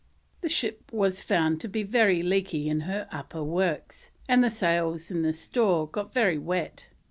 The 0.41 0.49
ship 0.49 0.91
was 0.91 1.21
found 1.21 1.61
to 1.61 1.67
be 1.67 1.83
very 1.83 2.23
leaky 2.23 2.67
in 2.67 2.79
her 2.89 3.07
upper 3.11 3.43
works, 3.43 4.09
and 4.27 4.43
the 4.43 4.49
sails 4.49 5.11
in 5.11 5.21
the 5.21 5.31
store 5.31 5.87
got 5.87 6.11
very 6.11 6.39
wet. 6.39 6.89